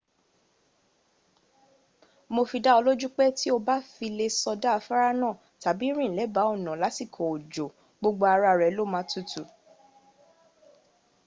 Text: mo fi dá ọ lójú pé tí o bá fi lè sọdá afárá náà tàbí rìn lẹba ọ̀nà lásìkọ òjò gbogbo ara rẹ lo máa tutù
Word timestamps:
mo 2.33 2.41
fi 2.49 2.57
dá 2.65 2.71
ọ 2.79 2.83
lójú 2.85 3.07
pé 3.17 3.25
tí 3.37 3.47
o 3.55 3.57
bá 3.67 3.75
fi 3.93 4.07
lè 4.17 4.27
sọdá 4.41 4.69
afárá 4.77 5.09
náà 5.21 5.33
tàbí 5.63 5.85
rìn 5.97 6.13
lẹba 6.17 6.41
ọ̀nà 6.53 6.71
lásìkọ 6.81 7.21
òjò 7.33 7.65
gbogbo 7.99 8.23
ara 8.33 8.51
rẹ 8.61 8.69
lo 8.77 8.83
máa 8.93 9.05
tutù 9.11 9.41